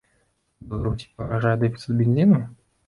[0.71, 2.45] Беларусі пагражае дэфіцыт бензіну?